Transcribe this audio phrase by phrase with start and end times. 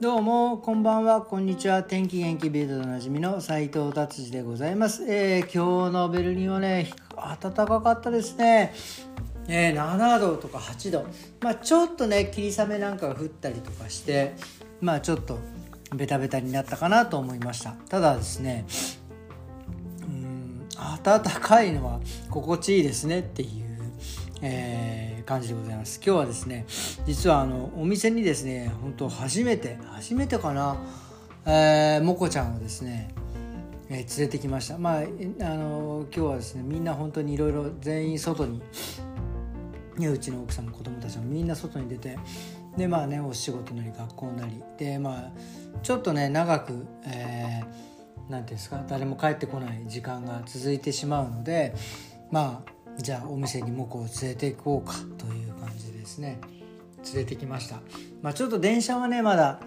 [0.00, 1.22] どうもこんばんは。
[1.22, 1.82] こんにちは。
[1.82, 8.72] 天気元気ビルドでおなじみの斉藤達治でございます、えー、今日のベルリンはね暖かかったですね。
[9.48, 11.06] えー、7度とか8度、
[11.40, 14.36] まあ、ちょっとね霧雨なんかが降ったりとかして
[14.80, 15.40] まあちょっと
[15.92, 17.72] ベタベタになったかなと思いました。
[17.88, 18.66] ただですね
[20.02, 20.68] うん
[21.02, 21.98] 暖かいのは
[22.30, 23.50] 心地いいですねっていう、
[24.42, 26.00] えー感じでございます。
[26.02, 26.64] 今日はですね
[27.04, 30.78] 実はあのお店にですね本当初めて初めてかな、
[31.44, 33.10] えー、もこちゃんをですね
[33.90, 34.78] えー、連れてきました。
[34.78, 38.62] まああの今日はですねみんな本当にいろいろ全員外に、
[39.98, 42.18] ね、うちの奥さんも子供たちもみんな外に出て
[42.76, 45.32] でまあねお仕事なり学校なりでまあ
[45.82, 47.70] ちょっとね長く、えー、て
[48.30, 51.74] 言うんですか誰も帰ってこない時間が続いてしまうので
[52.30, 56.40] まあじゃあお店にモコを連れて行こうかという感じですね。
[57.04, 57.76] 連れてきました、
[58.22, 59.60] まあ、ちょっと電車はねまだ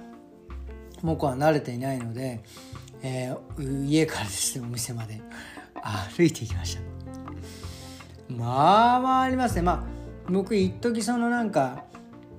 [1.01, 2.43] モコは慣れていないので、
[3.01, 5.21] えー、家からですねお店まで。
[5.83, 6.81] 歩いていきました。
[8.29, 9.61] まあまあありますね。
[9.61, 9.83] まあ
[10.31, 11.83] 僕一時そのなんか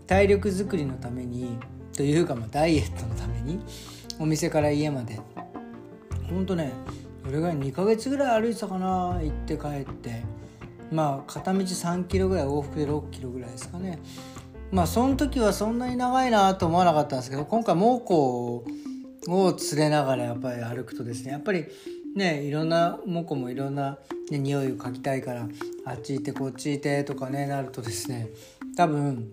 [0.06, 1.58] 体力づくりのために
[1.94, 3.60] というかまあダイエットのために
[4.18, 5.20] お店から家まで。
[6.30, 6.72] ほんとね
[7.24, 10.21] それが2ヶ月ぐらい歩いてたかな行って帰って。
[10.92, 13.98] まあ片道3キロぐらい往復で6キロぐらいですかね。
[14.70, 18.14] まあその時はそんなに長いなと思わなかったんですけど今回猛虎
[19.34, 21.66] を連れながらやっぱり歩くとですねやっぱり
[22.14, 23.98] ねいろんな猛虎もいろんな、
[24.30, 25.46] ね、匂いを嗅ぎたいから
[25.84, 28.30] あっち行ってこっち行ってとかねなるとですね
[28.76, 29.32] 多分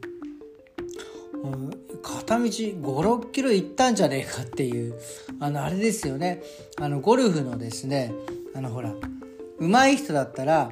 [2.04, 5.00] 片道56キロ行ったんじゃねえかっていう
[5.40, 6.42] あのあれですよね。
[6.78, 8.14] あのゴルフのですね
[8.54, 8.94] あのほら
[9.60, 10.70] 上手い人だったら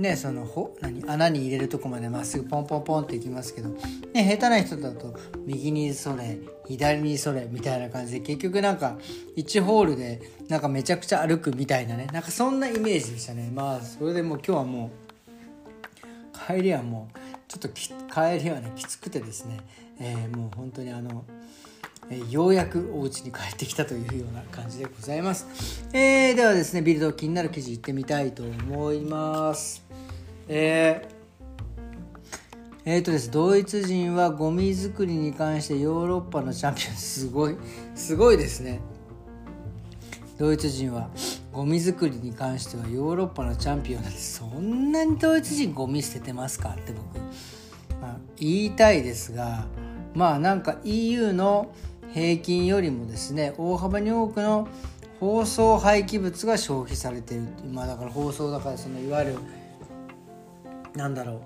[0.00, 3.78] ねそのほ何穴に入れるとこまでまっすぐポンポンポンっていきますけど、ね、
[4.14, 5.14] 下手な人だと
[5.46, 8.96] 右にそれ左にそれみたいな感じで結局なんか
[9.36, 14.90] 1ホールでなんかめちゃくちゃ歩くみたいなねなんかそんなイメージでしたねまあそれでもう今日はも
[16.44, 17.18] う帰りはもう
[17.48, 19.60] ちょっと帰りはねきつくてですね、
[20.00, 21.24] えー、もう本当にあの
[22.28, 25.84] ようやくお家に帰ってきたというような感じでございます。
[25.92, 29.89] えー、ではですね、ビルド気になる記事いってみたいと思います。
[30.52, 37.56] えー、えー、とです、ドイツ人はゴミ作りに関してヨーロッパのチャンピオン、すごい、
[37.94, 38.80] すごいですね。
[40.38, 41.08] ドイツ人は
[41.52, 47.18] ゴミ作りに関してはヨーロッパのチャンピオンなんてそんなにドイツ人ゴミ捨ててますかって僕、
[48.00, 49.66] まあ、言いたいですが
[50.14, 51.74] まあなんか EU の
[52.14, 54.66] 平均よりもですね大幅に多くの
[55.20, 57.42] 包装廃棄物が消費されている。
[57.70, 59.38] まあだから包装だからそのいわゆる
[60.94, 61.40] なんだろ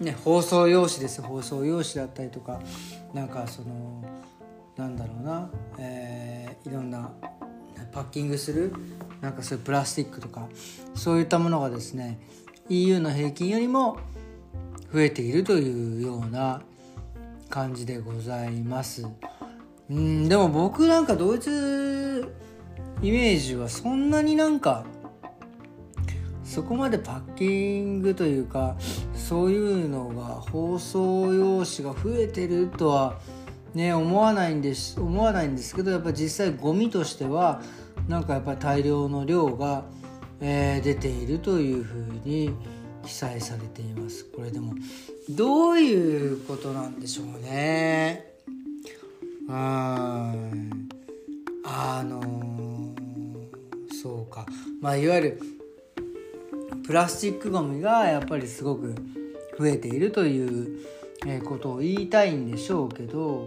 [0.00, 0.04] う。
[0.04, 2.60] ね包装用紙です包装用紙だったりとか
[3.12, 4.04] なんかその
[4.76, 7.10] なんだろうな、えー、いろんな
[7.92, 8.72] パッキングする
[9.20, 10.48] なんかそういうプラスチックとか
[10.94, 12.20] そういったものがですね
[12.68, 13.98] EU の平均よりも
[14.92, 16.62] 増えているというような
[17.48, 19.06] 感じでございます。
[19.90, 22.34] うんでも僕なんかドイツ
[23.00, 24.84] イメージはそんなになんか
[26.48, 28.76] そこまでパッキングというか
[29.14, 33.20] そういうのが包装用紙が増えてるとは
[33.74, 37.60] ね思わないんです思わないんですけどやっぱ実際ゴミとしては
[38.08, 39.84] なんかやっぱり大量の量が、
[40.40, 42.50] えー、出ているというふうに
[43.04, 44.24] 記載されています。
[44.24, 44.74] これでも
[45.28, 48.32] どういうことなんでしょうね。
[49.46, 50.88] うん
[51.64, 52.94] あのー、
[54.02, 54.46] そうか。
[54.80, 55.57] まあいわゆる
[56.88, 58.94] プラスチックごみがやっぱりすごく
[59.58, 60.78] 増えているという
[61.44, 63.44] ことを言いたいんでしょうけど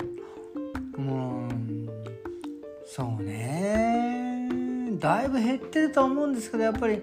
[0.96, 1.90] うん
[2.86, 4.48] そうね。
[5.00, 7.02] だいぶ減ってると思うんですけどやっぱり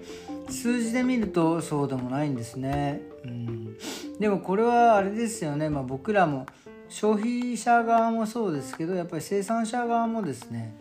[0.49, 3.01] 数字で見るとそうでもないんですね。
[3.25, 3.77] うん、
[4.17, 6.45] でもこれはあれですよね、まあ、僕らも
[6.87, 10.77] 消費者側もそうですけどやっぱり生産者側もですね。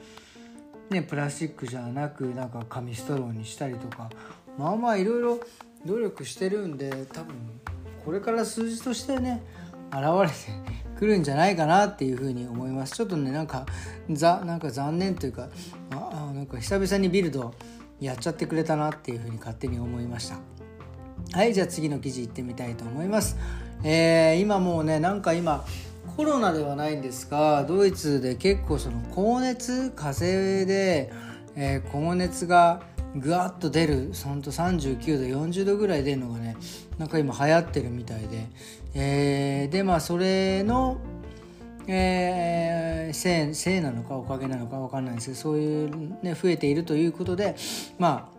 [0.89, 4.09] ねプラスチックじゃなくなんか紙ストローにしたりとか
[4.59, 5.41] まあまあいろいろ
[5.87, 7.35] 努力してるんで多分
[8.05, 9.43] これから数字としてね
[9.91, 10.35] 現れて
[10.99, 12.95] くるんじゃないかなっていうふうに思います。
[12.95, 13.65] ちょっとねなんか
[14.11, 15.49] ざなんか残念というか
[15.93, 17.55] あなんか久々にビルド
[18.01, 20.39] やっちゃってくれたなっていうふうに勝手に思いました。
[21.33, 23.37] はいじゃあ次の記事いってみたいと思います。
[23.85, 25.65] えー、今もうねなんか今
[26.17, 31.13] コロナではないんですがドイツで結構その高熱風邪で、
[31.55, 32.83] えー、高熱が
[33.19, 36.57] ぐわっと出るほんと39度40度ぐらい出るのがね
[36.99, 38.49] なんか今流行ってるみたいで、
[38.95, 40.99] えー、でまあそれの、
[41.87, 47.57] えー、せいせいなのかおかげなのか分かんないんですけどそういう、ね、増えているということで
[47.99, 48.31] ま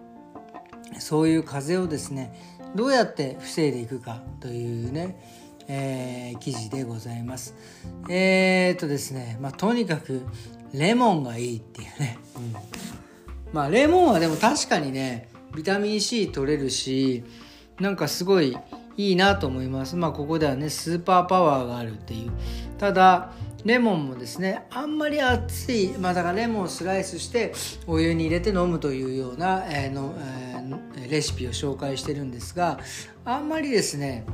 [0.96, 2.34] あそういう風邪をですね
[2.76, 5.20] どうやって防いでいくかというね、
[5.68, 7.56] えー、記事でございます。
[8.10, 10.22] えー、っとですね、まあ、とにかく
[10.74, 12.54] レモンがいいっていうね、うん、
[13.54, 17.24] まあレモンはでも確かにねビタミン C 取れるし
[17.80, 18.58] なんかすごい
[18.98, 19.96] いいなと思います。
[19.96, 22.32] まあここではねスーパーパワーがあるっていう。
[22.78, 23.32] ただ
[23.66, 27.54] レモンもですねあんまり熱いまあだからレモンをスライスして
[27.88, 30.14] お湯に入れて飲むというような、えー、の、
[30.96, 32.80] えー、レシピを紹介してるんですが
[33.26, 34.26] あんまりですね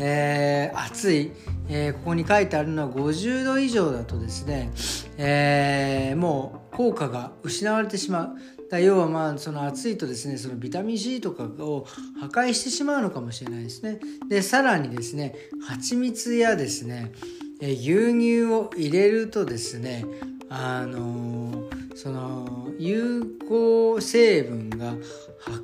[0.00, 1.32] えー、暑い、
[1.68, 4.70] えー、ここに書いてあるのは50度以上だとですね、
[5.18, 8.30] えー、もう効果が失われてしまう。
[8.70, 11.86] だ要はまあその暑いとですねそのビタミン C とかを
[12.20, 13.98] 破壊してしまうのかもしれないですね。
[14.28, 15.34] でさらにですね
[15.66, 17.12] 蜂蜜やですね
[17.60, 20.04] 牛乳を入れるとですね
[20.48, 24.94] あのその有効成分が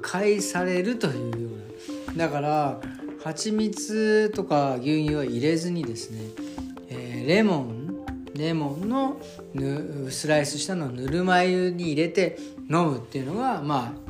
[0.02, 1.48] 破壊されるというよ
[2.08, 2.26] うな。
[2.26, 2.80] だから
[3.22, 6.18] 蜂蜜とか牛乳は入れずにですね、
[6.88, 7.83] えー、レモン
[8.34, 9.20] レモンの
[10.10, 12.36] スライスしたのをぬるま湯に入れて
[12.70, 14.04] 飲むっていうのがまあ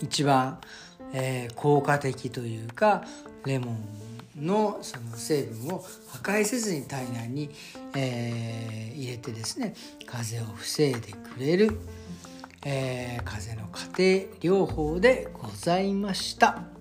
[0.00, 0.58] 一番、
[1.12, 3.04] えー、効果的というか
[3.44, 7.50] レモンのその成分を破壊せずに体内に、
[7.94, 9.74] えー、入れてですね
[10.06, 11.78] 風邪を防いでくれる、
[12.64, 13.68] えー、風邪の
[13.98, 16.79] 家庭療法でございました。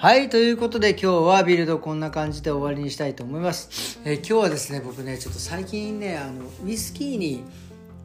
[0.00, 3.98] はい、ということで今日はビルドこんな感じで終わりにしたいと思います。
[4.04, 7.42] えー、今日はですね、僕ね、ちょっと最近ね、あのウイスキーに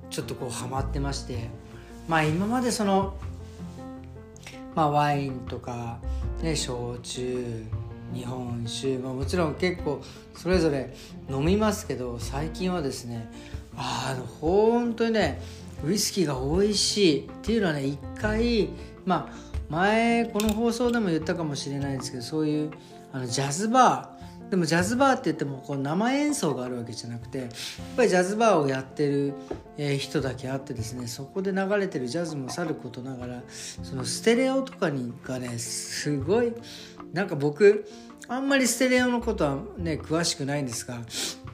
[0.10, 1.52] ちょっとこうハマってまして、
[2.08, 3.14] まあ今までその、
[4.74, 6.00] まあワインとか、
[6.42, 7.64] ね、焼酎、
[8.12, 10.02] 日本酒、まあ、もちろん結構
[10.36, 10.96] それぞれ
[11.30, 13.32] 飲みますけど、最近はですね、
[13.78, 15.40] あの、本当にね、
[15.86, 18.70] ウイスキーが美味しいっていうのはね、一回、
[19.06, 22.72] まあ前この放送でも言ったかもしれないですけどそういう
[23.12, 24.24] あのジャズバー
[24.54, 27.48] でもジャズバーって言ってもこう生演奏があるわけじゃなくてやっ
[27.98, 29.34] ぱりジャズバーをやってる、
[29.98, 36.54] 人だけあってですねそこで流れてるジャズもさることながらそのステレオとかにがねすごい
[37.14, 37.88] なんか僕
[38.28, 41.00] あんまりステレオのことはね詳しくないんですが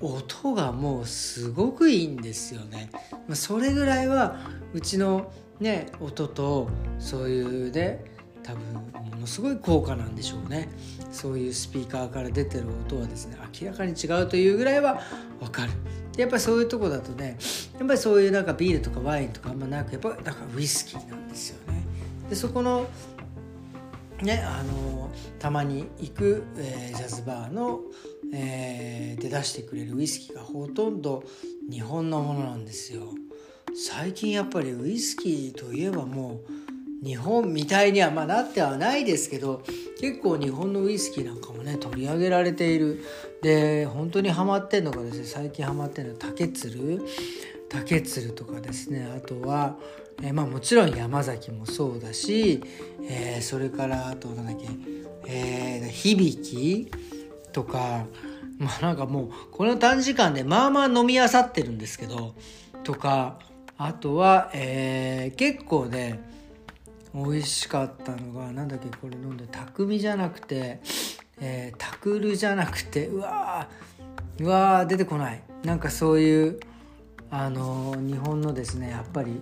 [0.02, 2.90] 音がもうすごくいいんですよね。
[3.34, 4.40] それぐらいは
[4.74, 6.70] うちのね音と
[7.00, 8.06] そういうね
[8.44, 8.74] 多分
[9.12, 10.70] ものすごい効果なんでしょうね。
[11.12, 15.02] そういうスピーカーから出てる音はですね明らかに違うというぐらいは
[15.40, 15.72] 分かる。
[16.18, 17.38] やっぱりそういうとこだとね
[17.78, 21.82] やっぱりそういうなんかビールとかワインとかあんまなくやっぱだかウイスキーなんですよね。
[22.30, 22.88] でそこの
[24.22, 25.10] ねあの
[25.40, 27.80] たまに行く、えー、ジャズバーの、
[28.34, 31.24] えー、で出してくれるウイスキーがほとんど
[31.72, 33.14] 日本のものなんですよ。
[33.76, 36.42] 最近やっぱりウイスキーといえばも
[37.02, 39.64] う日本みたいにはまあなってはないですけど
[40.02, 43.04] 結構日本のウイスキーなんかもね取り上げられている。
[43.42, 47.02] で本当にハマってんのがですね最近ハマってんのは竹鶴。
[47.70, 49.08] 竹鶴とかですね。
[49.16, 49.78] あとは、
[50.22, 52.62] えー、まあもちろん山崎もそうだし、
[53.04, 54.68] えー、それからあと何だっけ、
[55.28, 56.90] えー、響
[57.54, 58.06] とか
[58.58, 62.34] まあなんかもうこの短時間でまあまあ飲みあさってるんですけど
[62.84, 63.38] とか
[63.82, 66.20] あとは、えー、結構ね
[67.16, 70.82] 美味しかったのがなんだっけこれ飲んで匠じゃなくて、
[71.40, 75.42] えー、タクルじゃなくてうわーうわー出てこない。
[75.64, 76.60] なんかそういう
[77.32, 79.42] あのー、日本のですねやっぱり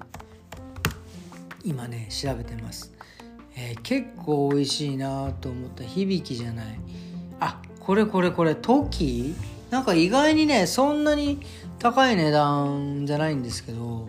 [1.64, 2.94] 今ね調べてます、
[3.56, 5.84] えー、結構美味しいなと思った。
[5.84, 6.80] 響きじゃない。
[7.40, 9.36] あこれこれこれトキ
[9.72, 11.40] なんか意外にねそんなに
[11.80, 14.08] 高い値段じゃないんですけど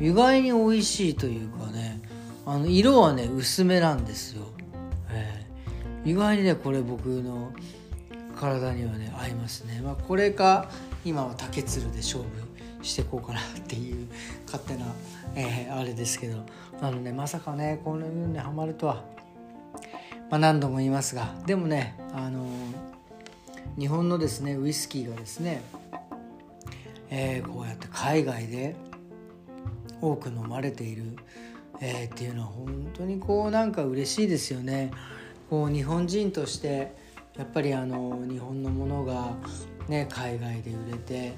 [0.00, 2.00] 意外に美味しいというかね
[2.46, 4.46] あの色はね薄めなんですよ、
[5.10, 7.52] えー、意外にねこれ僕の
[8.36, 10.70] 体にはね合いますね、まあ、これか
[11.04, 12.28] 今は竹鶴で勝負
[12.84, 14.06] していこうかなっていう
[14.46, 14.86] 勝手な、
[15.34, 16.44] えー、あれですけど。
[16.80, 19.02] あのねまさかねこのようにはまるとは、
[20.30, 21.34] まあ、何度も言いますが。
[21.46, 22.46] でもねあの
[23.78, 25.62] 日本のですねウイスキーがですね、
[27.10, 28.76] えー、こうやって海外で
[30.00, 31.16] 多く飲まれている、
[31.80, 34.92] えー、っていうのは本当にこうなんか嬉しいですよね。
[35.50, 36.94] こう日本人として
[37.36, 39.32] やっぱりあの日本のものが、
[39.88, 41.34] ね、海外で売れて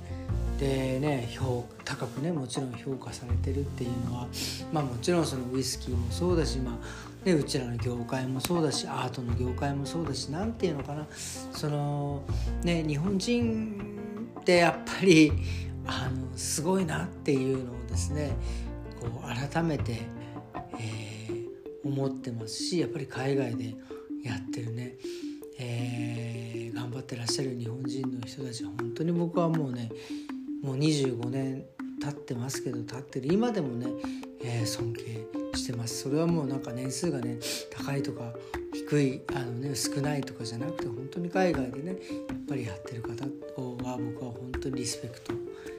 [0.59, 4.27] でね評高くねもちろん評価されてるっていうのは、
[4.73, 11.07] まあ、もちろんそのウイスキーもそうだし、まあでうちらの業界もそうだしアートの業界もそうだし何て言うのかな
[11.53, 12.23] その
[12.63, 14.00] ね日本人
[14.51, 15.33] ってやっぱり
[15.87, 18.33] あのすごいなっていうのをですね
[19.01, 20.01] こう改めて、
[20.79, 21.49] えー、
[21.85, 23.77] 思ってますしやっぱり海外で
[24.25, 24.97] やってるね、
[25.61, 29.89] えー、頑張ってらっしゃる日本人の人たちは本当に僕はもうね
[30.63, 31.65] もう25年
[32.03, 33.87] 経ってますけど経ってる今でもね、
[34.43, 35.03] えー、尊敬
[35.55, 36.03] してます。
[36.03, 37.39] それはもうなんか年数がね
[37.71, 38.33] 高いとか
[38.91, 43.25] 低いあの、ね、少ないとかじゃなくて本当に海外でねやっぱりやってる方
[43.89, 45.33] は僕は本当にリスペクト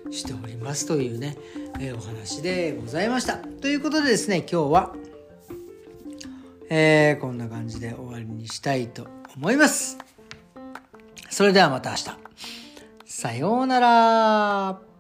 [0.10, 1.38] しておりますというね、
[1.80, 3.38] えー、お話でございました。
[3.38, 4.96] ということでですね今日は、
[6.70, 9.98] えー、こんな感じで終わりにしたいと思います。
[11.30, 12.06] それではまた明日。
[13.06, 14.91] さようなら。